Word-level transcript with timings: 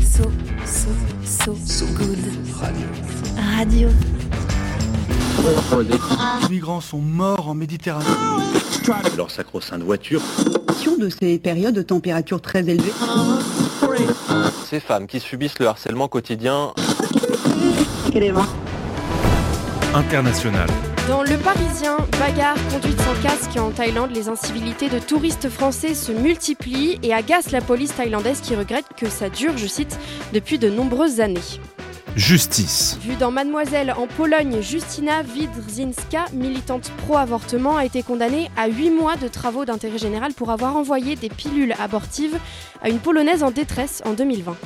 So, 0.00 0.24
so, 0.64 0.88
so, 1.24 1.54
so 1.66 1.86
good. 1.96 2.18
Radio. 3.56 3.88
Les 6.42 6.48
migrants 6.48 6.80
sont 6.80 6.98
morts 6.98 7.48
en 7.48 7.54
Méditerranée. 7.54 8.06
Leur 9.16 9.30
sacro-sainte 9.30 9.82
voiture. 9.82 10.20
de 10.98 11.08
ces 11.08 11.38
périodes 11.38 11.74
de 11.74 11.82
température 11.82 12.40
très 12.40 12.60
élevées. 12.60 12.92
Ces 14.68 14.80
femmes 14.80 15.06
qui 15.06 15.20
subissent 15.20 15.58
le 15.58 15.66
harcèlement 15.66 16.08
quotidien. 16.08 16.72
International. 19.94 20.68
Dans 21.08 21.22
Le 21.22 21.36
Parisien, 21.36 21.98
bagarre, 22.18 22.56
conduite 22.70 22.98
sans 22.98 23.22
casque 23.22 23.58
en 23.58 23.70
Thaïlande, 23.70 24.12
les 24.14 24.30
incivilités 24.30 24.88
de 24.88 24.98
touristes 24.98 25.50
français 25.50 25.94
se 25.94 26.12
multiplient 26.12 26.98
et 27.02 27.12
agacent 27.12 27.50
la 27.50 27.60
police 27.60 27.94
thaïlandaise 27.94 28.40
qui 28.40 28.56
regrette 28.56 28.86
que 28.96 29.10
ça 29.10 29.28
dure, 29.28 29.58
je 29.58 29.66
cite, 29.66 29.98
depuis 30.32 30.58
de 30.58 30.70
nombreuses 30.70 31.20
années. 31.20 31.40
Justice. 32.16 32.96
Vue 33.02 33.16
dans 33.16 33.30
Mademoiselle 33.30 33.92
en 33.94 34.06
Pologne, 34.06 34.62
Justina 34.62 35.22
Widrzinska, 35.22 36.24
militante 36.32 36.90
pro-avortement, 37.04 37.76
a 37.76 37.84
été 37.84 38.02
condamnée 38.02 38.50
à 38.56 38.68
8 38.68 38.88
mois 38.90 39.16
de 39.16 39.28
travaux 39.28 39.66
d'intérêt 39.66 39.98
général 39.98 40.32
pour 40.32 40.50
avoir 40.50 40.74
envoyé 40.74 41.16
des 41.16 41.28
pilules 41.28 41.74
abortives 41.78 42.38
à 42.80 42.88
une 42.88 42.98
Polonaise 42.98 43.42
en 43.42 43.50
détresse 43.50 44.00
en 44.06 44.14
2020. 44.14 44.56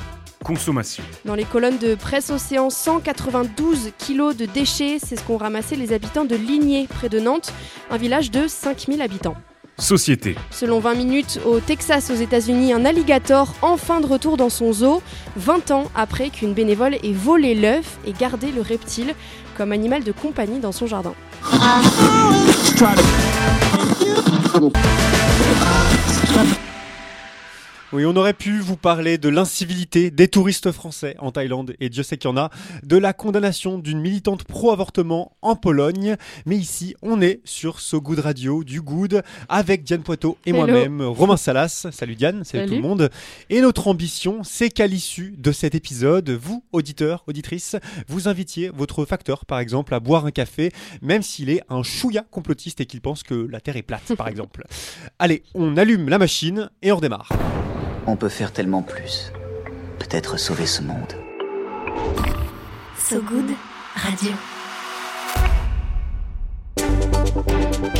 Consommation. 0.43 1.03
Dans 1.25 1.35
les 1.35 1.43
colonnes 1.43 1.77
de 1.77 1.95
Presse 1.95 2.29
Océan, 2.29 2.69
192 2.69 3.91
kilos 3.97 4.35
de 4.35 4.45
déchets, 4.45 4.97
c'est 5.03 5.15
ce 5.15 5.23
qu'ont 5.23 5.37
ramassé 5.37 5.75
les 5.75 5.93
habitants 5.93 6.25
de 6.25 6.35
Ligné, 6.35 6.87
près 6.87 7.09
de 7.09 7.19
Nantes, 7.19 7.53
un 7.91 7.97
village 7.97 8.31
de 8.31 8.47
5000 8.47 9.01
habitants. 9.01 9.35
Société. 9.77 10.35
Selon 10.51 10.79
20 10.79 10.93
minutes, 10.95 11.39
au 11.45 11.59
Texas, 11.59 12.09
aux 12.09 12.15
États-Unis, 12.15 12.73
un 12.73 12.85
alligator 12.85 13.53
enfin 13.61 14.01
de 14.01 14.05
retour 14.07 14.35
dans 14.37 14.49
son 14.49 14.73
zoo, 14.73 15.01
20 15.37 15.71
ans 15.71 15.85
après 15.95 16.29
qu'une 16.29 16.53
bénévole 16.53 16.95
ait 16.95 17.13
volé 17.13 17.55
l'œuf 17.55 17.97
et 18.05 18.11
gardé 18.11 18.51
le 18.51 18.61
reptile 18.61 19.15
comme 19.57 19.71
animal 19.71 20.03
de 20.03 20.11
compagnie 20.11 20.59
dans 20.59 20.71
son 20.71 20.87
jardin. 20.87 21.13
Oui, 27.91 28.05
on 28.05 28.15
aurait 28.15 28.33
pu 28.33 28.59
vous 28.59 28.77
parler 28.77 29.17
de 29.17 29.29
l'incivilité 29.29 30.11
des 30.11 30.27
touristes 30.27 30.71
français 30.71 31.15
en 31.17 31.31
Thaïlande, 31.31 31.73
et 31.79 31.89
Dieu 31.89 32.03
sait 32.03 32.17
qu'il 32.17 32.29
y 32.29 32.31
en 32.31 32.37
a, 32.37 32.51
de 32.83 32.97
la 32.97 33.13
condamnation 33.13 33.79
d'une 33.79 33.99
militante 33.99 34.43
pro-avortement 34.43 35.35
en 35.41 35.55
Pologne, 35.55 36.15
mais 36.45 36.55
ici, 36.55 36.95
on 37.01 37.19
est 37.19 37.41
sur 37.45 37.79
So 37.79 37.99
Good 37.99 38.19
Radio, 38.19 38.63
du 38.63 38.83
Good, 38.83 39.23
avec 39.47 39.83
Diane 39.83 40.03
Poitot 40.03 40.37
et 40.45 40.53
moi-même, 40.53 41.01
Romain 41.01 41.35
Salas. 41.35 41.87
Salut 41.91 42.15
Diane, 42.15 42.43
salut, 42.43 42.67
tout 42.67 42.75
le 42.75 42.81
monde. 42.81 43.09
Et 43.49 43.59
notre 43.59 43.87
ambition, 43.87 44.43
c'est 44.43 44.69
qu'à 44.69 44.85
l'issue 44.85 45.33
de 45.39 45.51
cet 45.51 45.73
épisode, 45.73 46.29
vous, 46.29 46.63
auditeurs, 46.71 47.23
auditrices, 47.25 47.75
vous 48.07 48.27
invitiez 48.27 48.69
votre 48.69 49.03
facteur, 49.05 49.47
par 49.47 49.57
exemple, 49.57 49.95
à 49.95 49.99
boire 49.99 50.27
un 50.27 50.31
café, 50.31 50.71
même 51.01 51.23
s'il 51.23 51.49
est 51.49 51.63
un 51.69 51.81
chouïa 51.81 52.23
complotiste 52.29 52.81
et 52.81 52.85
qu'il 52.85 53.01
pense 53.01 53.23
que 53.23 53.33
la 53.33 53.59
Terre 53.61 53.77
est 53.77 53.81
plate, 53.81 54.13
par 54.15 54.27
exemple. 54.29 54.63
Allez, 55.17 55.41
on 55.55 55.75
allume 55.75 56.07
la 56.07 56.19
machine 56.19 56.69
et 56.83 56.91
on 56.91 56.97
redémarre. 56.97 57.29
On 58.11 58.15
peut 58.15 58.27
faire 58.27 58.51
tellement 58.51 58.81
plus. 58.81 59.31
Peut-être 59.99 60.37
sauver 60.37 60.65
ce 60.65 60.81
monde. 60.81 61.13
So 62.97 63.21
good. 63.21 63.51
Radio. 63.93 64.31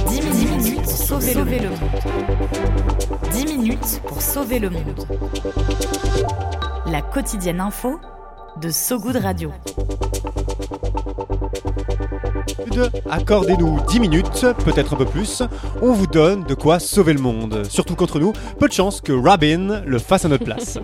10 0.07 0.21
minutes, 0.23 0.81
pour 0.81 0.91
sauver, 0.91 1.35
le 1.35 1.69
monde. 1.69 1.79
10 3.33 3.45
minutes 3.45 4.01
pour 4.07 4.21
sauver 4.23 4.57
le 4.57 4.71
monde. 4.71 5.05
La 6.87 7.03
quotidienne 7.03 7.59
info 7.59 7.99
de 8.59 8.71
So 8.71 8.99
Good 8.99 9.17
Radio. 9.17 9.51
Accordez-nous 13.09 13.79
10 13.89 13.99
minutes, 13.99 14.45
peut-être 14.63 14.93
un 14.93 14.97
peu 14.97 15.05
plus. 15.05 15.43
On 15.81 15.91
vous 15.91 16.07
donne 16.07 16.43
de 16.43 16.53
quoi 16.53 16.79
sauver 16.79 17.13
le 17.13 17.21
monde. 17.21 17.63
Surtout 17.69 17.95
qu'entre 17.95 18.19
nous, 18.19 18.33
peu 18.59 18.67
de 18.67 18.73
chance 18.73 19.01
que 19.01 19.11
Robin 19.11 19.81
le 19.85 19.99
fasse 19.99 20.25
à 20.25 20.29
notre 20.29 20.45
place. 20.45 20.79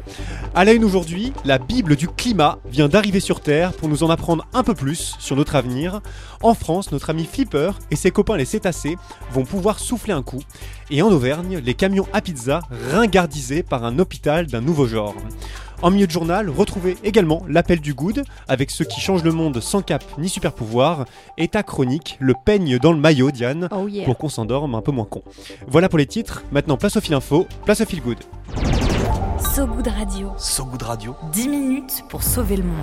À 0.53 0.65
la 0.65 0.73
une 0.73 0.83
aujourd'hui, 0.83 1.33
la 1.43 1.57
Bible 1.57 1.95
du 1.95 2.07
climat 2.07 2.59
vient 2.69 2.87
d'arriver 2.87 3.19
sur 3.19 3.41
Terre 3.41 3.73
pour 3.73 3.89
nous 3.89 4.03
en 4.03 4.09
apprendre 4.09 4.45
un 4.53 4.63
peu 4.63 4.73
plus 4.73 5.15
sur 5.19 5.35
notre 5.35 5.55
avenir. 5.55 6.01
En 6.41 6.53
France, 6.53 6.91
notre 6.91 7.09
ami 7.09 7.25
Flipper 7.25 7.71
et 7.91 7.95
ses 7.95 8.11
copains 8.11 8.37
les 8.37 8.45
cétacés 8.45 8.97
vont 9.31 9.43
pouvoir 9.43 9.79
souffler 9.79 10.13
un 10.13 10.23
coup. 10.23 10.41
Et 10.91 11.01
en 11.01 11.11
Auvergne, 11.11 11.61
les 11.63 11.73
camions 11.73 12.07
à 12.13 12.21
pizza 12.21 12.61
ringardisés 12.91 13.63
par 13.63 13.83
un 13.83 13.99
hôpital 13.99 14.47
d'un 14.47 14.61
nouveau 14.61 14.87
genre. 14.87 15.15
En 15.85 15.91
milieu 15.91 16.07
de 16.07 16.11
journal, 16.11 16.49
retrouvez 16.49 16.97
également 17.03 17.43
l'appel 17.47 17.79
du 17.79 17.93
good 17.93 18.23
avec 18.47 18.71
ceux 18.71 18.85
qui 18.85 18.99
changent 18.99 19.23
le 19.23 19.31
monde 19.31 19.59
sans 19.59 19.83
cap 19.83 20.03
ni 20.17 20.29
super 20.29 20.51
pouvoir 20.51 21.05
et 21.37 21.47
ta 21.47 21.61
chronique, 21.61 22.17
le 22.19 22.33
peigne 22.43 22.79
dans 22.79 22.91
le 22.91 22.97
maillot, 22.97 23.29
Diane, 23.29 23.69
Oh 23.71 23.87
yeah. 23.87 24.03
pour 24.03 24.17
qu'on 24.17 24.27
s'endorme 24.27 24.73
un 24.73 24.81
peu 24.81 24.91
moins 24.91 25.05
con. 25.05 25.21
Voilà 25.67 25.87
pour 25.87 25.99
les 25.99 26.07
titres. 26.07 26.43
Maintenant, 26.51 26.75
place 26.75 26.97
au 26.97 27.01
fil 27.01 27.13
info, 27.13 27.45
place 27.65 27.81
au 27.81 27.85
fil 27.85 28.01
good. 28.01 28.17
So 29.53 29.67
good 29.67 29.87
radio. 29.87 30.31
So 30.39 30.65
Good 30.65 30.81
Radio. 30.81 31.13
10 31.31 31.49
minutes 31.49 32.03
pour 32.09 32.23
sauver 32.23 32.57
le 32.57 32.63
monde. 32.63 32.75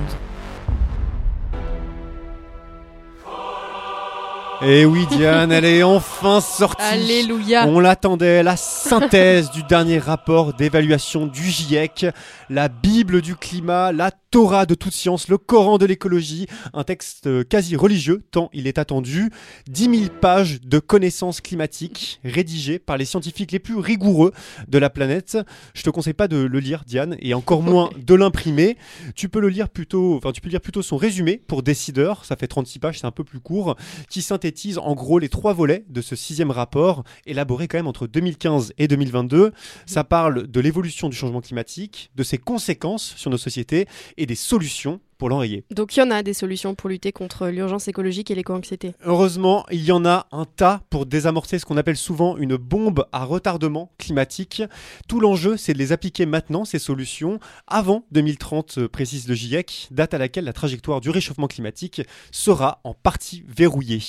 Et 4.64 4.82
Eh 4.82 4.84
oui, 4.84 5.06
Diane, 5.10 5.50
elle 5.50 5.64
est 5.64 5.82
enfin 5.82 6.40
sortie. 6.40 6.80
Alléluia. 6.84 7.66
On 7.66 7.80
l'attendait, 7.80 8.44
la 8.44 8.56
synthèse 8.56 9.50
du 9.50 9.64
dernier 9.64 9.98
rapport 9.98 10.54
d'évaluation 10.54 11.26
du 11.26 11.42
GIEC, 11.42 12.06
la 12.48 12.68
Bible 12.68 13.22
du 13.22 13.34
climat, 13.34 13.90
la 13.90 14.12
Torah 14.30 14.64
de 14.64 14.74
toute 14.74 14.94
science, 14.94 15.28
le 15.28 15.36
Coran 15.36 15.78
de 15.78 15.84
l'écologie, 15.84 16.46
un 16.72 16.84
texte 16.84 17.46
quasi 17.48 17.76
religieux 17.76 18.22
tant 18.30 18.48
il 18.54 18.66
est 18.66 18.78
attendu, 18.78 19.30
10 19.68 19.98
000 19.98 20.12
pages 20.20 20.60
de 20.62 20.78
connaissances 20.78 21.40
climatiques 21.40 22.20
rédigées 22.24 22.78
par 22.78 22.96
les 22.96 23.04
scientifiques 23.04 23.52
les 23.52 23.58
plus 23.58 23.76
rigoureux 23.76 24.32
de 24.68 24.78
la 24.78 24.88
planète. 24.90 25.36
Je 25.74 25.82
te 25.82 25.90
conseille 25.90 26.14
pas 26.14 26.28
de 26.28 26.36
le 26.36 26.60
lire, 26.60 26.84
Diane, 26.86 27.16
et 27.20 27.34
encore 27.34 27.62
moins 27.62 27.90
de 27.98 28.14
l'imprimer. 28.14 28.78
Tu 29.16 29.28
peux 29.28 29.40
le 29.40 29.48
lire 29.48 29.68
plutôt, 29.68 30.16
enfin 30.16 30.32
tu 30.32 30.40
peux 30.40 30.48
lire 30.48 30.62
plutôt 30.62 30.82
son 30.82 30.96
résumé 30.96 31.42
pour 31.46 31.62
décideur, 31.62 32.24
ça 32.24 32.36
fait 32.36 32.46
36 32.46 32.78
pages, 32.78 33.00
c'est 33.00 33.06
un 33.06 33.10
peu 33.10 33.24
plus 33.24 33.40
court, 33.40 33.76
qui 34.08 34.22
synthétise 34.22 34.51
en 34.78 34.94
gros 34.94 35.18
les 35.18 35.28
trois 35.28 35.52
volets 35.52 35.84
de 35.88 36.00
ce 36.00 36.16
sixième 36.16 36.50
rapport, 36.50 37.04
élaboré 37.26 37.68
quand 37.68 37.78
même 37.78 37.86
entre 37.86 38.06
2015 38.06 38.72
et 38.78 38.88
2022. 38.88 39.52
Ça 39.86 40.04
parle 40.04 40.46
de 40.46 40.60
l'évolution 40.60 41.08
du 41.08 41.16
changement 41.16 41.40
climatique, 41.40 42.10
de 42.14 42.22
ses 42.22 42.38
conséquences 42.38 43.14
sur 43.16 43.30
nos 43.30 43.38
sociétés 43.38 43.86
et 44.16 44.26
des 44.26 44.34
solutions 44.34 45.00
pour 45.22 45.28
l'enrayer. 45.28 45.62
Donc 45.70 45.96
il 45.96 46.00
y 46.00 46.02
en 46.02 46.10
a 46.10 46.24
des 46.24 46.34
solutions 46.34 46.74
pour 46.74 46.90
lutter 46.90 47.12
contre 47.12 47.46
l'urgence 47.46 47.86
écologique 47.86 48.32
et 48.32 48.34
l'éco-anxiété. 48.34 48.96
Heureusement, 49.04 49.64
il 49.70 49.84
y 49.84 49.92
en 49.92 50.04
a 50.04 50.26
un 50.32 50.46
tas 50.46 50.80
pour 50.90 51.06
désamorcer 51.06 51.60
ce 51.60 51.64
qu'on 51.64 51.76
appelle 51.76 51.96
souvent 51.96 52.36
une 52.38 52.56
bombe 52.56 53.06
à 53.12 53.24
retardement 53.24 53.92
climatique. 53.98 54.64
Tout 55.06 55.20
l'enjeu, 55.20 55.56
c'est 55.56 55.74
de 55.74 55.78
les 55.78 55.92
appliquer 55.92 56.26
maintenant, 56.26 56.64
ces 56.64 56.80
solutions, 56.80 57.38
avant 57.68 58.04
2030, 58.10 58.78
euh, 58.78 58.88
précise 58.88 59.28
le 59.28 59.36
GIEC, 59.36 59.86
date 59.92 60.12
à 60.12 60.18
laquelle 60.18 60.42
la 60.44 60.52
trajectoire 60.52 61.00
du 61.00 61.10
réchauffement 61.10 61.46
climatique 61.46 62.02
sera 62.32 62.80
en 62.82 62.92
partie 62.92 63.44
verrouillée. 63.46 64.02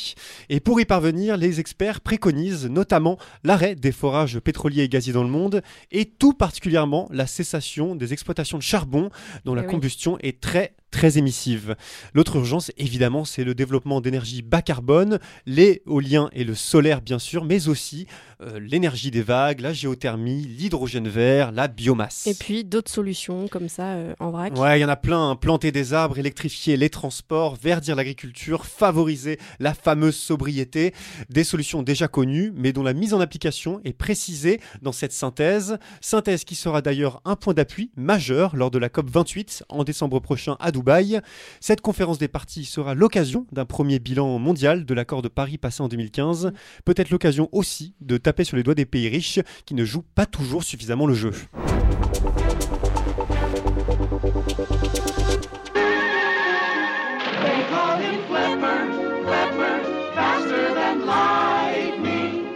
Et 0.50 0.59
pour 0.62 0.81
y 0.81 0.85
parvenir, 0.85 1.38
les 1.38 1.59
experts 1.59 2.02
préconisent 2.02 2.66
notamment 2.66 3.19
l'arrêt 3.44 3.75
des 3.75 3.91
forages 3.91 4.40
pétroliers 4.40 4.81
et 4.81 4.90
gaziers 4.90 5.13
dans 5.13 5.23
le 5.23 5.29
monde, 5.29 5.62
et 5.91 6.06
tout 6.06 6.34
particulièrement 6.34 7.07
la 7.12 7.28
cessation 7.28 7.96
des 7.96 8.13
exploitations 8.13 8.57
de 8.57 8.63
charbon, 8.63 9.12
dont 9.46 9.53
la 9.53 9.62
Eh 9.62 9.66
oui. 9.68 9.72
combustion 9.73 10.18
est 10.19 10.41
très 10.41 10.73
très 10.93 11.17
émissive. 11.17 11.75
L'autre 12.13 12.35
urgence, 12.37 12.71
évidemment, 12.77 13.25
c'est 13.25 13.43
le 13.43 13.55
développement 13.55 13.99
d'énergie 13.99 14.41
bas 14.43 14.61
carbone, 14.61 15.19
l'éolien 15.45 16.29
et 16.33 16.43
le 16.43 16.55
solaire, 16.55 17.01
bien 17.01 17.19
sûr, 17.19 17.43
mais 17.43 17.67
aussi 17.67 18.05
euh, 18.41 18.59
l'énergie 18.59 19.09
des 19.11 19.23
vagues, 19.23 19.59
la 19.59 19.73
géothermie, 19.73 20.43
l'hydrogène 20.43 21.07
vert, 21.07 21.51
la 21.51 21.67
biomasse. 21.67 22.27
Et 22.27 22.35
puis 22.35 22.63
d'autres 22.63 22.91
solutions 22.91 23.47
comme 23.47 23.69
ça 23.69 23.93
euh, 23.93 24.13
en 24.19 24.29
vrac. 24.31 24.55
Ouais, 24.57 24.78
il 24.79 24.81
y 24.81 24.85
en 24.85 24.90
a 24.90 24.95
plein. 24.95 25.31
hein. 25.31 25.35
Planter 25.35 25.72
des 25.72 25.93
arbres, 25.93 26.19
électrifier 26.19 26.78
les 26.78 26.90
transports, 26.90 27.55
verdir 27.55 27.96
l'agriculture, 27.96 28.66
favoriser 28.66 29.39
la 29.59 29.73
fameuse 29.73 30.16
sobriété. 30.16 30.93
Des 31.29 31.43
solutions 31.43 31.81
déjà 31.81 32.07
connues, 32.07 32.53
mais 32.55 32.72
dont 32.72 32.84
la 32.84 32.93
mise 32.93 33.13
en 33.16 33.19
application 33.19 33.81
est 33.84 33.93
précisée 33.93 34.59
dans 34.84 34.91
cette 34.91 35.11
synthèse. 35.11 35.78
Synthèse 36.01 36.43
qui 36.43 36.55
sera 36.55 36.81
d'ailleurs 36.84 37.22
un 37.25 37.35
point 37.35 37.53
d'appui 37.55 37.89
majeur 37.97 38.55
lors 38.55 38.69
de 38.69 38.78
la 38.78 38.89
COP28 38.89 39.63
en 39.69 39.84
décembre 39.84 40.19
prochain 40.19 40.55
à 40.59 40.72
Dubaï. 40.72 40.83
Cette 41.59 41.82
conférence 41.82 42.18
des 42.18 42.28
parties 42.28 42.66
sera 42.66 42.94
l'occasion 42.94 43.46
d'un 43.52 43.66
premier 43.66 44.00
bilan 44.00 44.40
mondial 44.40 44.85
de 44.85 44.94
l'accord 44.94 45.22
de 45.22 45.28
Paris 45.28 45.58
passé 45.58 45.82
en 45.82 45.88
2015. 45.88 46.52
Peut-être 46.85 47.09
l'occasion 47.09 47.50
aussi 47.52 47.96
de 48.02 48.18
taper 48.18 48.44
sur 48.44 48.58
les 48.58 48.64
doigts 48.64 48.76
des 48.76 48.85
pays 48.85 49.09
riches 49.09 49.40
qui 49.66 49.76
ne 49.76 49.85
jouent 49.85 50.06
pas 50.16 50.26
toujours 50.26 50.64
suffisamment 50.64 51.08
le 51.08 51.14
jeu. 51.14 51.32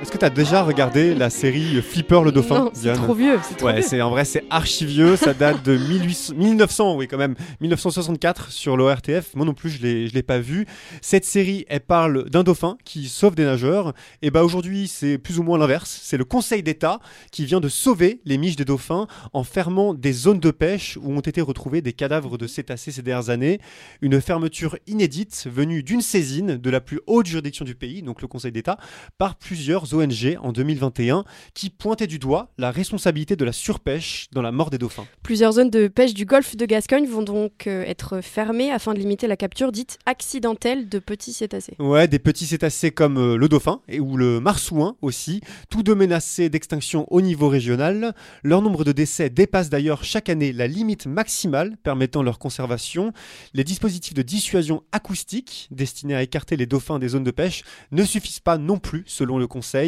Est-ce 0.07 0.13
que 0.13 0.19
tu 0.19 0.23
as 0.25 0.29
déjà 0.29 0.63
regardé 0.63 1.13
la 1.13 1.29
série 1.29 1.81
Flipper 1.81 2.21
le 2.23 2.31
dauphin 2.31 2.69
c'est 2.71 2.93
trop 2.93 3.13
vieux. 3.13 3.37
c'est 3.43 3.57
trop 3.57 3.67
Ouais, 3.67 3.73
vieux. 3.73 3.81
c'est 3.81 4.01
en 4.01 4.09
vrai 4.09 4.23
c'est 4.23 4.45
archi 4.49 4.85
vieux, 4.85 5.17
ça 5.17 5.33
date 5.33 5.65
de 5.65 5.75
1800 5.75 6.33
1900, 6.33 6.95
oui 6.95 7.09
quand 7.09 7.17
même, 7.17 7.35
1964 7.59 8.49
sur 8.49 8.77
l'ORTF. 8.77 9.35
Moi 9.35 9.45
non 9.45 9.53
plus 9.53 9.69
je 9.69 9.81
l'ai 9.81 10.07
je 10.07 10.13
l'ai 10.13 10.23
pas 10.23 10.39
vu. 10.39 10.65
Cette 11.01 11.25
série, 11.25 11.65
elle 11.67 11.81
parle 11.81 12.29
d'un 12.29 12.43
dauphin 12.43 12.77
qui 12.85 13.09
sauve 13.09 13.35
des 13.35 13.43
nageurs. 13.43 13.93
Et 14.21 14.31
bah 14.31 14.45
aujourd'hui 14.45 14.87
c'est 14.87 15.17
plus 15.17 15.39
ou 15.39 15.43
moins 15.43 15.57
l'inverse. 15.57 15.99
C'est 16.01 16.15
le 16.15 16.23
Conseil 16.23 16.63
d'État 16.63 17.01
qui 17.33 17.43
vient 17.43 17.59
de 17.59 17.67
sauver 17.67 18.21
les 18.23 18.37
miches 18.37 18.55
des 18.55 18.63
dauphins 18.63 19.07
en 19.33 19.43
fermant 19.43 19.93
des 19.93 20.13
zones 20.13 20.39
de 20.39 20.51
pêche 20.51 20.97
où 21.01 21.11
ont 21.11 21.19
été 21.19 21.41
retrouvés 21.41 21.81
des 21.81 21.91
cadavres 21.91 22.37
de 22.37 22.47
cétacés 22.47 22.93
ces 22.93 23.01
dernières 23.01 23.29
années. 23.29 23.59
Une 24.01 24.21
fermeture 24.21 24.77
inédite 24.87 25.49
venue 25.53 25.83
d'une 25.83 25.99
saisine 26.01 26.55
de 26.55 26.69
la 26.69 26.79
plus 26.79 27.01
haute 27.07 27.25
juridiction 27.25 27.65
du 27.65 27.75
pays, 27.75 28.03
donc 28.03 28.21
le 28.21 28.29
Conseil 28.29 28.53
d'État, 28.53 28.77
par 29.17 29.35
plusieurs 29.35 29.93
ONG 29.97 30.37
en 30.41 30.51
2021 30.51 31.23
qui 31.53 31.69
pointaient 31.69 32.07
du 32.07 32.19
doigt 32.19 32.51
la 32.57 32.71
responsabilité 32.71 33.35
de 33.35 33.45
la 33.45 33.51
surpêche 33.51 34.27
dans 34.31 34.41
la 34.41 34.51
mort 34.51 34.69
des 34.69 34.77
dauphins. 34.77 35.05
Plusieurs 35.23 35.53
zones 35.53 35.69
de 35.69 35.87
pêche 35.87 36.13
du 36.13 36.25
golfe 36.25 36.55
de 36.55 36.65
Gascogne 36.65 37.07
vont 37.07 37.23
donc 37.23 37.67
euh, 37.67 37.83
être 37.83 38.21
fermées 38.21 38.71
afin 38.71 38.93
de 38.93 38.99
limiter 38.99 39.27
la 39.27 39.37
capture 39.37 39.71
dite 39.71 39.97
accidentelle 40.05 40.89
de 40.89 40.99
petits 40.99 41.33
cétacés. 41.33 41.75
Ouais, 41.79 42.07
des 42.07 42.19
petits 42.19 42.45
cétacés 42.45 42.91
comme 42.91 43.17
euh, 43.17 43.37
le 43.37 43.49
dauphin 43.49 43.81
et 43.87 43.99
ou 43.99 44.17
le 44.17 44.39
marsouin 44.39 44.95
aussi, 45.01 45.41
tous 45.69 45.83
deux 45.83 45.95
menacés 45.95 46.49
d'extinction 46.49 47.05
au 47.11 47.21
niveau 47.21 47.49
régional. 47.49 48.13
Leur 48.43 48.61
nombre 48.61 48.83
de 48.83 48.91
décès 48.91 49.29
dépasse 49.29 49.69
d'ailleurs 49.69 50.03
chaque 50.03 50.29
année 50.29 50.53
la 50.53 50.67
limite 50.67 51.07
maximale 51.07 51.77
permettant 51.83 52.23
leur 52.23 52.39
conservation. 52.39 53.13
Les 53.53 53.63
dispositifs 53.63 54.13
de 54.13 54.21
dissuasion 54.21 54.83
acoustique 54.91 55.67
destinés 55.71 56.15
à 56.15 56.23
écarter 56.23 56.57
les 56.57 56.65
dauphins 56.65 56.99
des 56.99 57.09
zones 57.09 57.23
de 57.23 57.31
pêche 57.31 57.63
ne 57.91 58.03
suffisent 58.03 58.39
pas 58.39 58.57
non 58.57 58.77
plus 58.77 59.03
selon 59.05 59.37
le 59.37 59.47
Conseil. 59.47 59.86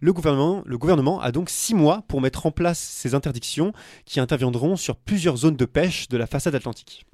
Le 0.00 0.12
gouvernement, 0.12 1.20
a 1.20 1.32
donc 1.32 1.50
six 1.50 1.74
mois 1.74 2.02
pour 2.08 2.20
mettre 2.20 2.46
en 2.46 2.50
place 2.50 2.78
ces 2.78 3.14
interdictions 3.14 3.72
qui 4.04 4.20
interviendront 4.20 4.76
sur 4.76 4.96
plusieurs 4.96 5.36
zones 5.36 5.56
de 5.56 5.64
pêche 5.64 6.08
de 6.08 6.16
la 6.16 6.26
façade 6.26 6.54
atlantique. 6.54 7.06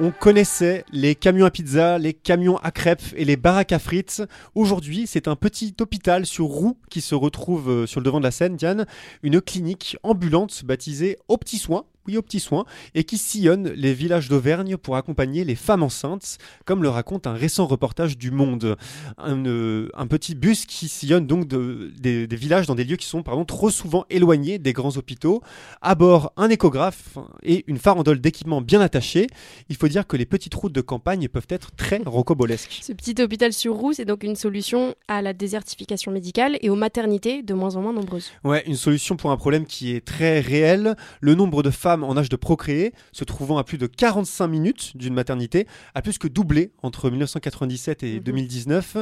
On 0.00 0.12
connaissait 0.12 0.84
les 0.92 1.16
camions 1.16 1.44
à 1.44 1.50
pizza, 1.50 1.98
les 1.98 2.14
camions 2.14 2.56
à 2.58 2.70
crêpes 2.70 3.02
et 3.16 3.24
les 3.24 3.36
baraques 3.36 3.72
à 3.72 3.80
frites. 3.80 4.22
Aujourd'hui, 4.54 5.08
c'est 5.08 5.26
un 5.26 5.34
petit 5.34 5.74
hôpital 5.80 6.24
sur 6.24 6.44
roue 6.44 6.78
qui 6.88 7.00
se 7.00 7.16
retrouve 7.16 7.68
euh, 7.68 7.86
sur 7.86 7.98
le 7.98 8.04
devant 8.04 8.20
de 8.20 8.24
la 8.24 8.30
scène, 8.30 8.54
Diane. 8.54 8.86
Une 9.24 9.40
clinique 9.40 9.96
ambulante 10.04 10.64
baptisée 10.64 11.18
Au 11.26 11.36
Petit 11.36 11.58
Soin, 11.58 11.84
oui, 12.08 12.16
Au 12.16 12.22
Petit 12.22 12.40
Soin, 12.40 12.64
et 12.94 13.04
qui 13.04 13.18
sillonne 13.18 13.68
les 13.68 13.92
villages 13.92 14.28
d'Auvergne 14.30 14.76
pour 14.78 14.96
accompagner 14.96 15.44
les 15.44 15.54
femmes 15.54 15.82
enceintes, 15.82 16.38
comme 16.64 16.82
le 16.82 16.88
raconte 16.88 17.26
un 17.26 17.34
récent 17.34 17.66
reportage 17.66 18.16
du 18.16 18.30
Monde. 18.30 18.76
Un, 19.18 19.44
euh, 19.44 19.90
un 19.94 20.06
petit 20.06 20.34
bus 20.34 20.64
qui 20.64 20.88
sillonne 20.88 21.26
donc 21.26 21.46
de- 21.46 21.92
des, 22.00 22.26
des 22.26 22.36
villages 22.36 22.66
dans 22.66 22.74
des 22.74 22.84
lieux 22.84 22.96
qui 22.96 23.06
sont 23.06 23.22
pardon, 23.22 23.44
trop 23.44 23.68
souvent 23.70 24.06
éloignés 24.08 24.58
des 24.58 24.72
grands 24.72 24.96
hôpitaux. 24.96 25.42
À 25.82 25.94
bord, 25.94 26.32
un 26.36 26.48
échographe 26.48 27.18
et 27.42 27.64
une 27.66 27.78
farandole 27.78 28.20
d'équipement 28.20 28.62
bien 28.62 28.80
attachée. 28.80 29.26
Il 29.68 29.76
faut 29.76 29.88
dire 29.88 30.06
que 30.06 30.16
les 30.16 30.24
petites 30.26 30.54
routes 30.54 30.72
de 30.72 30.80
campagne 30.80 31.28
peuvent 31.28 31.46
être 31.50 31.72
très 31.76 32.00
rocobolesques. 32.06 32.78
Ce 32.82 32.92
petit 32.92 33.20
hôpital 33.22 33.52
sur 33.52 33.74
roue, 33.74 33.92
c'est 33.92 34.06
donc 34.06 34.22
une 34.24 34.36
solution 34.36 34.94
à 35.08 35.20
la 35.20 35.34
désertification 35.34 36.10
médicale 36.10 36.56
et 36.62 36.70
aux 36.70 36.76
maternités 36.76 37.42
de 37.42 37.52
moins 37.54 37.76
en 37.76 37.82
moins 37.82 37.92
nombreuses. 37.92 38.30
Ouais, 38.44 38.62
une 38.66 38.76
solution 38.76 39.16
pour 39.16 39.30
un 39.30 39.36
problème 39.36 39.66
qui 39.66 39.92
est 39.94 40.04
très 40.04 40.40
réel. 40.40 40.96
Le 41.20 41.34
nombre 41.34 41.62
de 41.62 41.70
femmes 41.70 41.97
en 42.04 42.16
âge 42.16 42.28
de 42.28 42.36
procréer, 42.36 42.92
se 43.12 43.24
trouvant 43.24 43.58
à 43.58 43.64
plus 43.64 43.78
de 43.78 43.86
45 43.86 44.46
minutes 44.48 44.92
d'une 44.96 45.14
maternité, 45.14 45.66
a 45.94 46.02
plus 46.02 46.18
que 46.18 46.28
doublé 46.28 46.72
entre 46.82 47.10
1997 47.10 48.02
et 48.02 48.14
Mhm. 48.16 48.20
2019. 48.20 48.96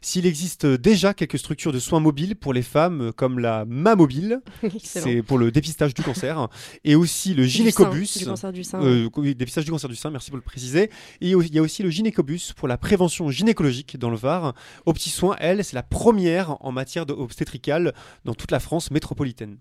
S'il 0.00 0.26
existe 0.26 0.66
déjà 0.66 1.14
quelques 1.14 1.38
structures 1.38 1.72
de 1.72 1.78
soins 1.78 2.00
mobiles 2.00 2.36
pour 2.36 2.52
les 2.52 2.62
femmes, 2.62 3.12
comme 3.16 3.38
la 3.38 3.64
Mamobile, 3.64 4.40
c'est 4.82 5.22
pour 5.22 5.38
le 5.38 5.50
dépistage 5.50 5.94
du 5.94 6.02
cancer, 6.02 6.48
et 6.84 6.94
aussi 6.94 7.34
le 7.34 7.44
gynécobus. 7.44 8.18
Du 8.18 8.24
cancer 8.26 8.52
du 8.52 8.64
sein. 8.64 8.82
Euh, 8.82 9.08
oui, 9.16 9.34
dépistage 9.34 9.64
du 9.64 9.70
cancer 9.70 9.88
du 9.88 9.96
sein, 9.96 10.10
merci 10.10 10.30
pour 10.30 10.36
le 10.36 10.42
préciser. 10.42 10.90
Et 11.20 11.30
il 11.30 11.54
y 11.54 11.58
a 11.58 11.62
aussi 11.62 11.82
le 11.82 11.90
gynécobus 11.90 12.52
pour 12.54 12.68
la 12.68 12.76
prévention 12.78 13.30
gynécologique 13.30 13.98
dans 13.98 14.10
le 14.10 14.16
Var. 14.16 14.54
Au 14.86 14.92
petit 14.92 15.10
soin, 15.10 15.36
elle, 15.40 15.64
c'est 15.64 15.74
la 15.74 15.82
première 15.82 16.56
en 16.64 16.72
matière 16.72 17.06
d'obstétricale 17.06 17.92
dans 18.24 18.34
toute 18.34 18.50
la 18.50 18.60
France 18.60 18.90
métropolitaine. 18.90 19.56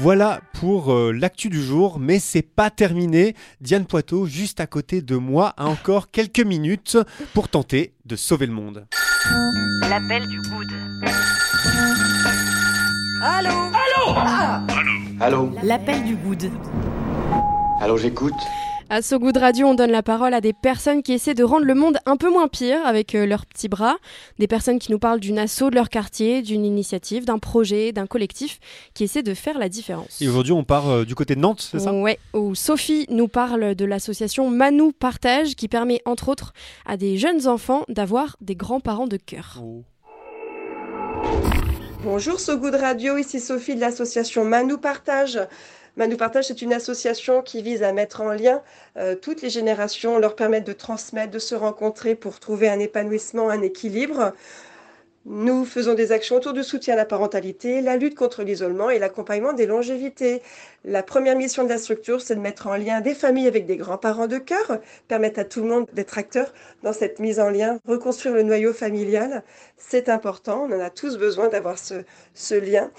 Voilà 0.00 0.40
pour 0.52 0.92
euh, 0.92 1.10
l'actu 1.10 1.48
du 1.48 1.62
jour, 1.62 1.98
mais 1.98 2.18
c'est 2.18 2.42
pas 2.42 2.68
terminé. 2.68 3.34
Diane 3.62 3.86
Poitot, 3.86 4.26
juste 4.26 4.60
à 4.60 4.66
côté 4.66 5.00
de 5.00 5.16
moi, 5.16 5.54
a 5.56 5.66
encore 5.66 6.10
quelques 6.10 6.40
minutes 6.44 6.98
pour 7.32 7.48
tenter 7.48 7.94
de 8.04 8.14
sauver 8.14 8.46
le 8.46 8.52
monde. 8.52 8.86
L'appel 9.88 10.26
du 10.28 10.40
good. 10.42 10.72
Allô? 13.22 13.50
Allô? 15.18 15.50
L'appel 15.62 16.04
du 16.04 16.14
good. 16.16 16.50
Allô, 17.80 17.96
j'écoute 17.96 18.34
À 18.88 19.02
So 19.02 19.18
Good 19.18 19.38
Radio, 19.38 19.66
on 19.66 19.74
donne 19.74 19.90
la 19.90 20.04
parole 20.04 20.32
à 20.32 20.40
des 20.40 20.52
personnes 20.52 21.02
qui 21.02 21.12
essaient 21.12 21.34
de 21.34 21.42
rendre 21.42 21.64
le 21.64 21.74
monde 21.74 21.98
un 22.06 22.16
peu 22.16 22.30
moins 22.30 22.46
pire 22.46 22.78
avec 22.86 23.16
euh, 23.16 23.26
leurs 23.26 23.44
petits 23.44 23.66
bras. 23.66 23.96
Des 24.38 24.46
personnes 24.46 24.78
qui 24.78 24.92
nous 24.92 25.00
parlent 25.00 25.18
d'une 25.18 25.40
asso 25.40 25.70
de 25.70 25.74
leur 25.74 25.88
quartier, 25.88 26.40
d'une 26.40 26.64
initiative, 26.64 27.24
d'un 27.24 27.40
projet, 27.40 27.90
d'un 27.90 28.06
collectif 28.06 28.60
qui 28.94 29.02
essaie 29.02 29.24
de 29.24 29.34
faire 29.34 29.58
la 29.58 29.68
différence. 29.68 30.22
Et 30.22 30.28
aujourd'hui, 30.28 30.52
on 30.52 30.62
part 30.62 30.88
euh, 30.88 31.04
du 31.04 31.16
côté 31.16 31.34
de 31.34 31.40
Nantes, 31.40 31.68
c'est 31.68 31.80
ça? 31.80 31.92
Ouais, 31.92 32.20
où 32.32 32.54
Sophie 32.54 33.06
nous 33.10 33.26
parle 33.26 33.74
de 33.74 33.84
l'association 33.84 34.50
Manou 34.50 34.92
Partage 34.92 35.56
qui 35.56 35.66
permet 35.66 36.00
entre 36.04 36.28
autres 36.28 36.52
à 36.86 36.96
des 36.96 37.16
jeunes 37.16 37.48
enfants 37.48 37.84
d'avoir 37.88 38.36
des 38.40 38.54
grands-parents 38.54 39.08
de 39.08 39.16
cœur. 39.16 39.60
Bonjour 42.04 42.38
So 42.38 42.56
Good 42.56 42.76
Radio, 42.76 43.16
ici 43.16 43.40
Sophie 43.40 43.74
de 43.74 43.80
l'association 43.80 44.44
Manou 44.44 44.78
Partage. 44.78 45.40
Manou 45.96 46.18
Partage, 46.18 46.48
c'est 46.48 46.60
une 46.60 46.74
association 46.74 47.40
qui 47.40 47.62
vise 47.62 47.82
à 47.82 47.90
mettre 47.90 48.20
en 48.20 48.30
lien 48.30 48.62
euh, 48.98 49.14
toutes 49.14 49.40
les 49.40 49.48
générations, 49.48 50.18
leur 50.18 50.36
permettre 50.36 50.66
de 50.66 50.74
transmettre, 50.74 51.30
de 51.30 51.38
se 51.38 51.54
rencontrer 51.54 52.14
pour 52.14 52.38
trouver 52.38 52.68
un 52.68 52.78
épanouissement, 52.78 53.48
un 53.48 53.62
équilibre. 53.62 54.34
Nous 55.24 55.64
faisons 55.64 55.94
des 55.94 56.12
actions 56.12 56.36
autour 56.36 56.52
du 56.52 56.62
soutien 56.62 56.92
à 56.92 56.96
la 56.98 57.06
parentalité, 57.06 57.80
la 57.80 57.96
lutte 57.96 58.14
contre 58.14 58.42
l'isolement 58.42 58.90
et 58.90 58.98
l'accompagnement 58.98 59.54
des 59.54 59.64
longévités. 59.64 60.42
La 60.84 61.02
première 61.02 61.34
mission 61.34 61.64
de 61.64 61.70
la 61.70 61.78
structure, 61.78 62.20
c'est 62.20 62.34
de 62.34 62.40
mettre 62.40 62.66
en 62.66 62.76
lien 62.76 63.00
des 63.00 63.14
familles 63.14 63.48
avec 63.48 63.64
des 63.64 63.78
grands-parents 63.78 64.26
de 64.26 64.36
cœur, 64.36 64.78
permettre 65.08 65.40
à 65.40 65.44
tout 65.44 65.62
le 65.62 65.68
monde 65.68 65.86
d'être 65.94 66.18
acteur 66.18 66.52
dans 66.82 66.92
cette 66.92 67.20
mise 67.20 67.40
en 67.40 67.48
lien, 67.48 67.78
reconstruire 67.88 68.34
le 68.34 68.42
noyau 68.42 68.74
familial. 68.74 69.42
C'est 69.78 70.10
important, 70.10 70.68
on 70.68 70.76
en 70.76 70.80
a 70.80 70.90
tous 70.90 71.16
besoin 71.16 71.48
d'avoir 71.48 71.76
ce 71.78 72.54
lien. 72.54 72.90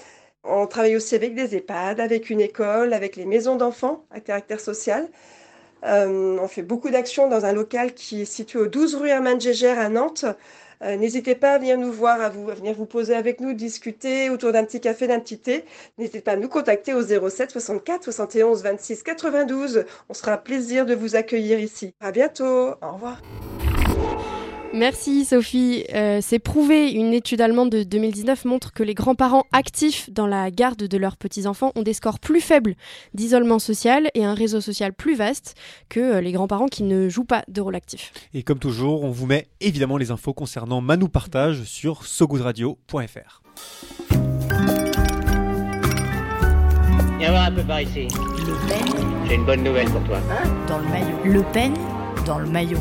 On 0.50 0.66
travaille 0.66 0.96
aussi 0.96 1.14
avec 1.14 1.34
des 1.34 1.54
EHPAD, 1.56 2.00
avec 2.00 2.30
une 2.30 2.40
école, 2.40 2.94
avec 2.94 3.16
les 3.16 3.26
maisons 3.26 3.56
d'enfants 3.56 4.04
à 4.10 4.20
caractère 4.20 4.60
social. 4.60 5.08
Euh, 5.84 6.38
on 6.40 6.48
fait 6.48 6.62
beaucoup 6.62 6.90
d'actions 6.90 7.28
dans 7.28 7.44
un 7.44 7.52
local 7.52 7.94
qui 7.94 8.22
est 8.22 8.24
situé 8.24 8.58
au 8.58 8.66
12 8.66 8.96
rue 8.96 9.08
Hermann 9.08 9.40
Gégère 9.40 9.78
à 9.78 9.88
Nantes. 9.88 10.24
Euh, 10.82 10.96
N'hésitez 10.96 11.34
pas 11.34 11.52
à 11.54 11.58
venir 11.58 11.76
nous 11.78 11.92
voir, 11.92 12.20
à, 12.20 12.26
à 12.26 12.30
venir 12.30 12.74
vous 12.74 12.86
poser 12.86 13.14
avec 13.14 13.40
nous, 13.40 13.52
discuter 13.52 14.30
autour 14.30 14.52
d'un 14.52 14.64
petit 14.64 14.80
café, 14.80 15.06
d'un 15.06 15.20
thé. 15.20 15.64
N'hésitez 15.98 16.20
pas 16.20 16.32
à 16.32 16.36
nous 16.36 16.48
contacter 16.48 16.94
au 16.94 17.02
07 17.02 17.50
64 17.50 18.04
71 18.12 18.62
26 18.62 19.02
92. 19.02 19.84
On 20.08 20.14
sera 20.14 20.34
un 20.34 20.38
plaisir 20.38 20.86
de 20.86 20.94
vous 20.94 21.16
accueillir 21.16 21.60
ici. 21.60 21.94
À 22.00 22.12
bientôt. 22.12 22.70
Au 22.82 22.92
revoir. 22.92 23.20
Merci 24.78 25.24
Sophie. 25.24 25.84
Euh, 25.92 26.20
c'est 26.22 26.38
prouvé, 26.38 26.92
une 26.92 27.12
étude 27.12 27.40
allemande 27.40 27.68
de 27.70 27.82
2019 27.82 28.44
montre 28.44 28.72
que 28.72 28.84
les 28.84 28.94
grands-parents 28.94 29.42
actifs 29.50 30.08
dans 30.10 30.28
la 30.28 30.52
garde 30.52 30.78
de 30.78 30.96
leurs 30.96 31.16
petits-enfants 31.16 31.72
ont 31.74 31.82
des 31.82 31.94
scores 31.94 32.20
plus 32.20 32.40
faibles 32.40 32.76
d'isolement 33.12 33.58
social 33.58 34.08
et 34.14 34.24
un 34.24 34.34
réseau 34.34 34.60
social 34.60 34.92
plus 34.92 35.16
vaste 35.16 35.56
que 35.88 35.98
euh, 35.98 36.20
les 36.20 36.30
grands-parents 36.30 36.68
qui 36.68 36.84
ne 36.84 37.08
jouent 37.08 37.24
pas 37.24 37.42
de 37.48 37.60
rôle 37.60 37.74
actif. 37.74 38.12
Et 38.34 38.44
comme 38.44 38.60
toujours, 38.60 39.02
on 39.02 39.10
vous 39.10 39.26
met 39.26 39.48
évidemment 39.60 39.96
les 39.96 40.12
infos 40.12 40.32
concernant 40.32 40.80
Manou 40.80 41.08
Partage 41.08 41.64
sur 41.64 42.06
sogoodradio.fr. 42.06 43.42
Viens 47.18 47.30
voir 47.30 47.46
un 47.46 47.52
peu 47.52 47.62
par 47.64 47.80
ici. 47.80 48.06
Le 48.46 48.68
Pen 48.68 49.26
J'ai 49.26 49.34
une 49.34 49.44
bonne 49.44 49.64
nouvelle 49.64 49.90
pour 49.90 50.04
toi. 50.04 50.20
dans 50.68 50.78
le 50.78 50.88
maillot. 50.88 51.18
Le 51.24 51.42
Pen 51.52 51.74
dans 52.24 52.38
le 52.38 52.46
maillot. 52.46 52.78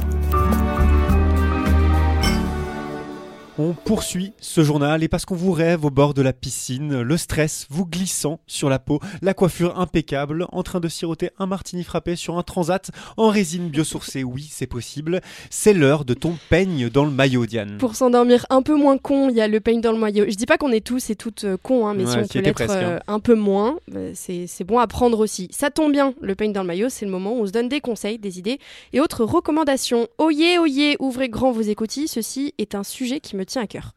On 3.59 3.73
poursuit 3.73 4.33
ce 4.39 4.61
journal 4.61 5.01
et 5.01 5.07
parce 5.07 5.25
qu'on 5.25 5.33
vous 5.35 5.51
rêve 5.51 5.83
au 5.83 5.89
bord 5.89 6.13
de 6.13 6.21
la 6.21 6.31
piscine, 6.31 7.01
le 7.01 7.17
stress 7.17 7.65
vous 7.71 7.87
glissant 7.87 8.39
sur 8.45 8.69
la 8.69 8.77
peau, 8.77 8.99
la 9.23 9.33
coiffure 9.33 9.79
impeccable, 9.79 10.45
en 10.51 10.61
train 10.61 10.79
de 10.79 10.87
siroter 10.87 11.31
un 11.39 11.47
martini 11.47 11.83
frappé 11.83 12.15
sur 12.15 12.37
un 12.37 12.43
transat 12.43 12.91
en 13.17 13.29
résine 13.29 13.69
biosourcée, 13.69 14.23
oui 14.23 14.47
c'est 14.51 14.67
possible, 14.67 15.21
c'est 15.49 15.73
l'heure 15.73 16.05
de 16.05 16.13
ton 16.13 16.37
peigne 16.51 16.87
dans 16.89 17.03
le 17.03 17.09
maillot 17.09 17.47
Diane. 17.47 17.79
Pour 17.79 17.95
s'endormir 17.95 18.45
un 18.51 18.61
peu 18.61 18.75
moins 18.75 18.99
con, 18.99 19.29
il 19.29 19.35
y 19.35 19.41
a 19.41 19.47
le 19.47 19.59
peigne 19.59 19.81
dans 19.81 19.91
le 19.91 19.97
maillot. 19.97 20.25
Je 20.29 20.35
dis 20.35 20.45
pas 20.45 20.59
qu'on 20.59 20.71
est 20.71 20.85
tous 20.85 21.09
et 21.09 21.15
toutes 21.15 21.45
euh, 21.45 21.57
cons, 21.57 21.87
hein, 21.87 21.95
mais 21.95 22.05
Ouais, 22.05 22.11
si 22.11 22.17
on 22.19 22.27
peut 22.27 22.39
l'être 22.41 22.53
presque, 22.53 22.75
euh, 22.75 22.97
hein. 22.97 23.03
un 23.07 23.19
peu 23.19 23.33
moins, 23.33 23.79
euh, 23.95 24.11
c'est 24.13 24.45
c'est 24.45 24.65
bon 24.65 24.77
à 24.77 24.85
prendre 24.85 25.19
aussi. 25.19 25.47
Ça 25.51 25.71
tombe 25.71 25.91
bien, 25.91 26.13
le 26.21 26.35
peigne 26.35 26.53
dans 26.53 26.61
le 26.61 26.67
maillot, 26.67 26.89
c'est 26.89 27.05
le 27.05 27.11
moment 27.11 27.33
où 27.33 27.41
on 27.41 27.47
se 27.47 27.51
donne 27.51 27.69
des 27.69 27.81
conseils, 27.81 28.19
des 28.19 28.37
idées 28.37 28.59
et 28.93 28.99
autres 28.99 29.23
recommandations. 29.23 30.07
Oyez, 30.19 30.59
oyez, 30.59 30.95
ouvrez 30.99 31.27
grand 31.27 31.51
vos 31.51 31.61
écoutilles, 31.61 32.07
ceci 32.07 32.53
est 32.59 32.75
un 32.75 32.83
sujet 32.83 33.19
qui 33.19 33.35
me 33.35 33.46
tient 33.47 33.63
à 33.63 33.67
cœur. 33.67 33.93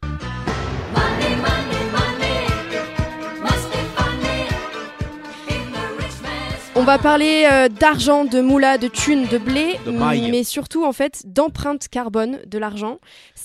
On 6.81 6.83
va 6.83 6.97
parler 6.97 7.47
euh, 7.51 7.69
d'argent, 7.69 8.25
de 8.25 8.41
moula, 8.41 8.79
de 8.79 8.87
thunes, 8.87 9.27
de 9.27 9.37
blé, 9.37 9.79
De 9.85 9.91
mais 9.91 10.43
surtout 10.43 10.83
en 10.83 10.91
fait 10.93 11.21
d'empreinte 11.27 11.87
carbone 11.89 12.39
de 12.47 12.57
l'argent. 12.57 12.97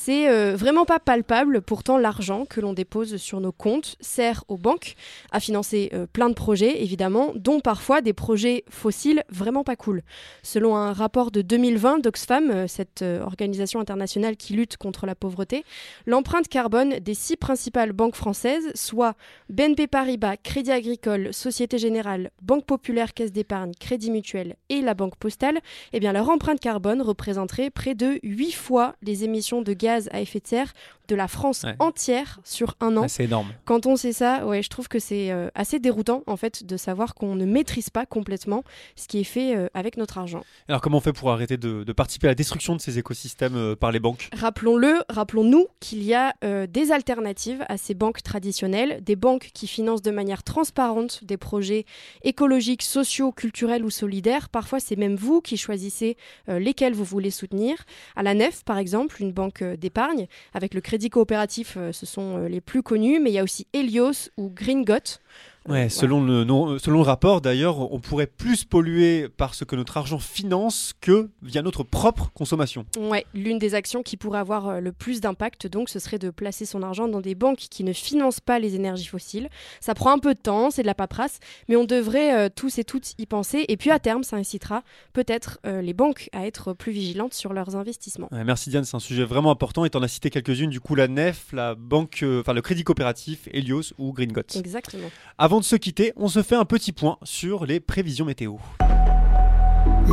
C'est 0.07 0.28
euh, 0.28 0.55
vraiment 0.55 0.85
pas 0.85 1.00
palpable, 1.00 1.61
pourtant 1.61 1.99
l'argent 1.99 2.45
que 2.45 2.61
l'on 2.61 2.73
dépose 2.73 3.16
sur 3.16 3.40
nos 3.40 3.50
comptes 3.50 3.97
sert 4.00 4.45
aux 4.47 4.57
banques 4.57 4.95
à 5.33 5.40
financer 5.40 5.90
euh, 5.95 6.07
plein 6.07 6.28
de 6.28 6.35
projets, 6.35 6.81
évidemment, 6.81 7.33
dont 7.35 7.59
parfois 7.59 8.02
des 8.02 8.12
projets 8.12 8.64
fossiles 8.71 9.25
vraiment 9.31 9.64
pas 9.64 9.75
cool. 9.75 10.02
Selon 10.45 10.76
un 10.76 10.93
rapport 10.93 11.33
de 11.33 11.43
2020 11.43 11.99
d'Oxfam, 11.99 12.50
euh, 12.50 12.66
cette 12.69 13.02
organisation 13.02 13.81
internationale 13.81 14.37
qui 14.37 14.52
lutte 14.52 14.76
contre 14.76 15.07
la 15.07 15.16
pauvreté, 15.16 15.64
l'empreinte 16.07 16.47
carbone 16.47 17.00
des 17.00 17.14
six 17.14 17.37
principales 17.37 17.93
banques 17.93 18.14
françaises, 18.14 18.71
soit 18.76 19.14
BNP 19.50 19.88
Paribas, 19.88 20.37
Crédit 20.37 20.71
Agricole, 20.71 21.35
Société 21.35 21.78
Générale, 21.78 22.31
Banque 22.43 22.64
Populaire, 22.64 23.12
Caisse 23.12 23.25
d'épargne, 23.33 23.73
Crédit 23.78 24.11
Mutuel 24.11 24.56
et 24.68 24.80
la 24.80 24.95
Banque 24.95 25.16
Postale, 25.16 25.61
eh 25.92 26.00
leur 26.00 26.28
empreinte 26.30 26.61
carbone 26.61 27.02
représenterait 27.02 27.71
près 27.71 27.95
de 27.95 28.18
8 28.23 28.52
fois 28.52 28.97
les 29.02 29.25
émissions 29.25 29.62
de 29.62 29.73
gaz 29.73 30.09
à 30.12 30.21
effet 30.21 30.40
de 30.40 30.47
serre 30.47 30.73
de 31.08 31.14
la 31.14 31.28
France 31.28 31.62
Ouais. 31.64 31.75
entière 31.78 32.40
sur 32.44 32.75
un 32.80 32.96
an. 32.96 33.02
Ah, 33.04 33.08
c'est 33.08 33.25
énorme. 33.25 33.48
Quand 33.64 33.86
on 33.86 33.96
sait 33.96 34.12
ça, 34.12 34.46
ouais, 34.46 34.62
je 34.62 34.68
trouve 34.68 34.88
que 34.88 34.98
c'est 34.98 35.30
euh, 35.30 35.48
assez 35.54 35.78
déroutant 35.78 36.22
en 36.26 36.36
fait 36.36 36.64
de 36.64 36.76
savoir 36.76 37.14
qu'on 37.14 37.34
ne 37.34 37.44
maîtrise 37.44 37.90
pas 37.90 38.06
complètement 38.06 38.62
ce 38.96 39.08
qui 39.08 39.20
est 39.20 39.25
fait 39.25 39.56
euh, 39.56 39.68
avec 39.75 39.96
notre 39.96 40.18
argent. 40.18 40.42
Alors 40.68 40.80
comment 40.80 40.98
on 40.98 41.00
fait 41.00 41.12
pour 41.12 41.30
arrêter 41.30 41.56
de, 41.56 41.84
de 41.84 41.92
participer 41.92 42.26
à 42.26 42.30
la 42.30 42.34
destruction 42.34 42.76
de 42.76 42.80
ces 42.80 42.98
écosystèmes 42.98 43.56
euh, 43.56 43.76
par 43.76 43.92
les 43.92 44.00
banques? 44.00 44.28
Rappelons-le, 44.32 45.02
rappelons-nous 45.08 45.66
qu'il 45.80 46.02
y 46.02 46.14
a 46.14 46.34
des 46.66 46.92
alternatives 46.92 47.64
à 47.68 47.76
ces 47.76 47.94
banques 47.94 48.22
traditionnelles, 48.22 49.02
des 49.02 49.16
banques 49.16 49.50
qui 49.54 49.66
financent 49.66 50.02
de 50.02 50.10
manière 50.10 50.42
transparente 50.42 51.25
des 51.25 51.36
projets 51.36 51.84
écologiques, 52.22 52.82
sociaux, 52.82 53.32
culturels 53.32 53.84
ou 53.84 53.90
solidaires. 53.90 54.48
Parfois, 54.48 54.80
c'est 54.80 54.96
même 54.96 55.16
vous 55.16 55.40
qui 55.40 55.56
choisissez 55.56 56.16
lesquels 56.48 56.94
vous 56.94 57.04
voulez 57.04 57.30
soutenir. 57.30 57.76
À 58.16 58.22
la 58.22 58.34
Nef, 58.34 58.64
par 58.64 58.78
exemple, 58.78 59.20
une 59.20 59.32
banque 59.32 59.62
d'épargne, 59.62 60.26
avec 60.54 60.75
le 60.75 60.80
crédit 60.80 60.95
coopératif, 61.10 61.74
euh, 61.76 61.92
ce 61.92 62.06
sont 62.06 62.38
euh, 62.38 62.48
les 62.48 62.60
plus 62.60 62.82
connus, 62.82 63.20
mais 63.20 63.30
il 63.30 63.34
y 63.34 63.38
a 63.38 63.42
aussi 63.42 63.66
Helios 63.72 64.30
ou 64.36 64.50
Green 64.50 64.84
Got. 64.84 65.20
Euh, 65.68 65.73
Ouais, 65.73 65.88
selon, 65.88 66.25
le, 66.25 66.44
non- 66.44 66.78
selon 66.78 66.99
le 66.99 67.04
rapport 67.04 67.40
d'ailleurs, 67.40 67.92
on 67.92 67.99
pourrait 68.00 68.26
plus 68.26 68.64
polluer 68.64 69.28
par 69.28 69.54
ce 69.54 69.64
que 69.64 69.76
notre 69.76 69.96
argent 69.96 70.18
finance 70.18 70.92
que 71.00 71.28
via 71.42 71.62
notre 71.62 71.82
propre 71.82 72.30
consommation. 72.35 72.87
Ouais, 72.99 73.26
l'une 73.35 73.58
des 73.58 73.75
actions 73.75 74.02
qui 74.02 74.16
pourrait 74.16 74.38
avoir 74.38 74.68
euh, 74.68 74.80
le 74.80 74.92
plus 74.92 75.20
d'impact, 75.20 75.66
donc, 75.66 75.88
ce 75.88 75.99
serait 75.99 76.18
de 76.18 76.30
placer 76.30 76.64
son 76.66 76.82
argent 76.82 77.08
dans 77.08 77.20
des 77.20 77.35
banques 77.35 77.58
qui 77.70 77.85
ne 77.85 77.92
financent 77.92 78.40
pas 78.40 78.58
les 78.58 78.75
énergies 78.75 79.06
fossiles. 79.06 79.49
Ça 79.80 79.94
prend 79.94 80.12
un 80.12 80.18
peu 80.18 80.35
de 80.35 80.38
temps, 80.40 80.70
c'est 80.70 80.82
de 80.82 80.87
la 80.87 80.94
paperasse, 80.94 81.38
mais 81.68 81.76
on 81.76 81.85
devrait 81.85 82.35
euh, 82.35 82.49
tous 82.54 82.78
et 82.78 82.85
toutes 82.85 83.14
y 83.18 83.26
penser. 83.26 83.64
Et 83.68 83.76
puis 83.76 83.90
à 83.90 83.99
terme, 83.99 84.23
ça 84.23 84.37
incitera 84.37 84.82
peut-être 85.12 85.58
euh, 85.66 85.82
les 85.82 85.94
banques 85.94 86.28
à 86.32 86.46
être 86.46 86.73
plus 86.73 86.92
vigilantes 86.92 87.35
sur 87.35 87.52
leurs 87.52 87.76
investissements. 87.76 88.28
Ouais, 88.32 88.44
merci 88.44 88.70
Diane, 88.70 88.85
c'est 88.85 88.96
un 88.96 89.00
sujet 89.00 89.25
vraiment 89.25 89.50
important 89.50 89.85
et 89.85 89.90
t'en 89.90 90.02
as 90.02 90.08
cité 90.08 90.30
quelques-unes, 90.30 90.70
du 90.70 90.80
coup 90.80 90.94
la 90.94 91.08
NEF, 91.08 91.52
la 91.52 91.75
banque, 91.75 92.20
euh, 92.23 92.42
le 92.54 92.61
crédit 92.62 92.85
coopératif, 92.85 93.49
Helios 93.52 93.92
ou 93.99 94.12
Green 94.12 94.32
Got. 94.32 94.42
Exactement. 94.54 95.08
Avant 95.38 95.55
de 95.60 95.64
se 95.64 95.76
quitter, 95.76 96.12
on 96.16 96.28
se 96.28 96.42
fait 96.42 96.56
un 96.56 96.64
petit 96.64 96.92
point 96.92 97.18
sur 97.22 97.66
les 97.66 97.80
prévisions 97.80 98.25
météo. 98.25 98.56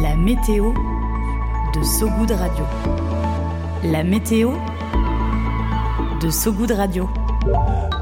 La 0.02 0.16
météo 0.16 0.74
de 1.76 1.84
Sogoud 1.84 2.32
Radio. 2.32 2.66
La 3.84 4.04
météo 4.04 4.52
de 6.22 6.30
Sogoud 6.30 6.72
Radio. 6.72 7.10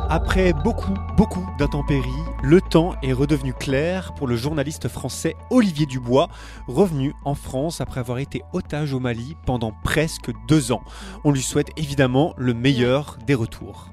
Après 0.10 0.53
beaucoup, 0.53 0.93
beaucoup 1.15 1.48
d'intempéries, 1.57 2.10
le 2.43 2.60
temps 2.60 2.95
est 3.01 3.13
redevenu 3.13 3.53
clair 3.53 4.13
pour 4.13 4.27
le 4.27 4.36
journaliste 4.36 4.88
français 4.89 5.36
Olivier 5.50 5.86
Dubois, 5.86 6.27
revenu 6.67 7.13
en 7.24 7.33
France 7.33 7.81
après 7.81 8.01
avoir 8.01 8.17
été 8.17 8.43
otage 8.51 8.93
au 8.93 9.00
Mali 9.00 9.38
pendant 9.45 9.71
presque 9.83 10.31
deux 10.48 10.71
ans. 10.71 10.83
On 11.24 11.31
lui 11.31 11.41
souhaite 11.41 11.69
évidemment 11.77 12.33
le 12.38 12.53
meilleur 12.53 13.17
des 13.25 13.36
retours. 13.36 13.91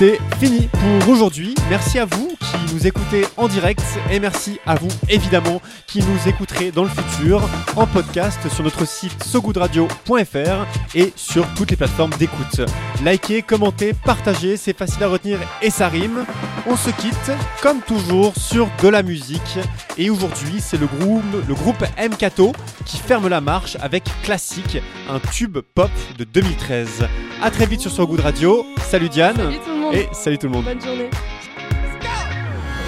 C'est 0.00 0.18
fini 0.38 0.66
pour 0.72 1.10
aujourd'hui. 1.10 1.54
Merci 1.68 1.98
à 1.98 2.06
vous 2.06 2.30
qui 2.40 2.74
nous 2.74 2.86
écoutez 2.86 3.26
en 3.36 3.48
direct 3.48 3.84
et 4.10 4.18
merci 4.18 4.58
à 4.64 4.74
vous 4.74 4.88
évidemment 5.10 5.60
qui 5.86 5.98
nous 5.98 6.26
écouterez 6.26 6.70
dans 6.70 6.84
le 6.84 6.88
futur 6.88 7.46
en 7.76 7.86
podcast 7.86 8.38
sur 8.48 8.64
notre 8.64 8.86
site 8.86 9.22
sogoodradio.fr 9.22 10.66
et 10.94 11.12
sur 11.16 11.46
toutes 11.52 11.72
les 11.72 11.76
plateformes 11.76 12.14
d'écoute. 12.18 12.62
Likez, 13.04 13.42
commentez, 13.42 13.92
partagez, 13.92 14.56
c'est 14.56 14.74
facile 14.74 15.04
à 15.04 15.08
retenir 15.08 15.38
et 15.60 15.68
ça 15.68 15.88
rime. 15.88 16.24
On 16.66 16.76
se 16.76 16.88
quitte 16.88 17.32
comme 17.60 17.82
toujours 17.82 18.32
sur 18.38 18.70
de 18.82 18.88
la 18.88 19.02
musique 19.02 19.58
et 19.98 20.08
aujourd'hui 20.08 20.62
c'est 20.62 20.80
le 20.80 20.86
groupe, 20.86 21.24
le 21.46 22.84
qui 22.86 22.96
ferme 22.96 23.28
la 23.28 23.42
marche 23.42 23.76
avec 23.82 24.04
Classique, 24.22 24.78
un 25.10 25.18
tube 25.18 25.58
pop 25.58 25.90
de 26.16 26.24
2013. 26.24 27.06
A 27.42 27.50
très 27.50 27.66
vite 27.66 27.82
sur 27.82 27.90
So 27.90 28.06
Good 28.06 28.20
Radio. 28.20 28.64
Salut 28.88 29.10
Diane 29.10 29.79
monde. 29.90 29.96
et 29.96 30.08
salut 30.12 30.38
tout 30.38 30.46
le 30.46 30.52
monde. 30.52 30.64
Bonne 30.64 30.80
journée. 30.80 31.10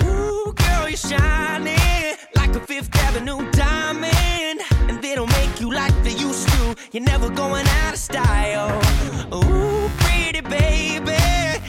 Ooh, 0.04 0.52
girl, 0.54 0.88
you're 0.88 0.96
shining 0.96 2.16
like 2.34 2.54
a 2.54 2.60
Fifth 2.60 2.90
Avenue 3.06 3.50
diamond. 3.52 4.60
And 4.88 5.00
they 5.00 5.14
don't 5.14 5.30
make 5.30 5.60
you 5.60 5.72
like 5.72 5.92
they 6.02 6.12
used 6.12 6.48
to. 6.48 6.74
You're 6.92 7.04
never 7.04 7.28
going 7.28 7.66
out 7.84 7.94
of 7.94 7.98
style. 7.98 8.70
Ooh, 9.32 9.88
pretty 9.98 10.40
baby. 10.40 11.18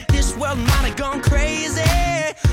This 0.08 0.36
world 0.36 0.58
might 0.58 0.88
have 0.88 0.96
gone 0.96 1.20
crazy. 1.20 1.82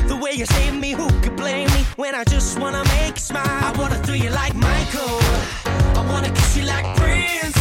The 0.07 0.15
way 0.21 0.33
you 0.33 0.45
save 0.45 0.75
me, 0.75 0.91
who 0.91 1.07
could 1.21 1.35
blame 1.35 1.67
me? 1.69 1.85
When 1.95 2.15
I 2.15 2.23
just 2.25 2.59
wanna 2.59 2.83
make 2.99 3.15
you 3.15 3.21
smile. 3.21 3.45
I 3.45 3.73
wanna 3.77 3.95
throw 4.03 4.15
you 4.15 4.29
like 4.29 4.55
Michael. 4.55 5.19
I 5.95 6.05
wanna 6.07 6.29
kiss 6.29 6.57
you 6.57 6.63
like 6.63 6.85
Prince. 6.97 7.60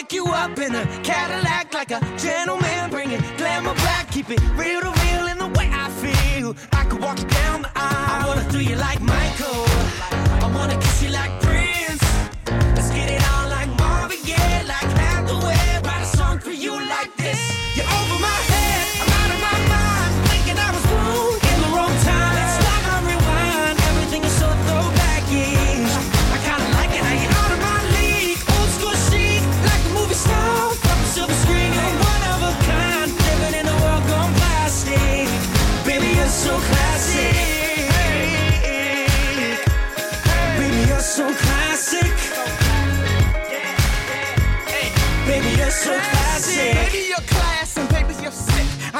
up 0.41 0.57
in 0.57 0.73
a 0.73 0.85
Cadillac 1.03 1.71
like 1.71 1.91
a 1.91 1.99
gentleman, 2.17 2.89
bringing 2.89 3.21
glamour 3.37 3.75
back, 3.75 4.09
keep 4.09 4.29
it 4.31 4.41
real 4.55 4.81
to 4.81 5.00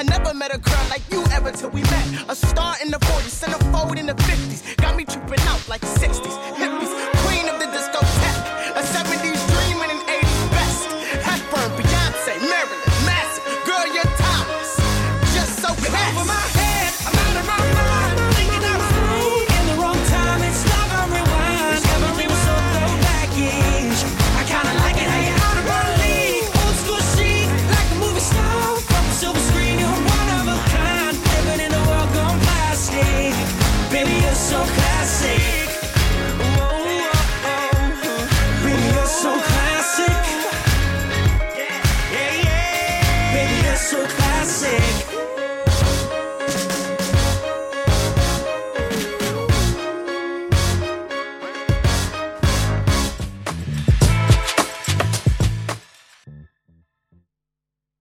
I 0.01 0.03
never 0.03 0.33
met 0.33 0.51
a 0.51 0.57
girl 0.57 0.83
like 0.89 1.03
you 1.11 1.23
ever 1.31 1.51
till 1.51 1.69
we 1.69 1.81
met. 1.81 2.25
A 2.27 2.35
star 2.35 2.73
in 2.83 2.89
the 2.89 2.97
40s, 2.97 3.45
centerfold 3.45 3.99
in 3.99 4.07
the 4.07 4.15
50s. 4.15 4.75
Got 4.77 4.95
me 4.95 5.05
tripping 5.05 5.39
out 5.41 5.61
like 5.69 5.81
60s. 5.81 6.90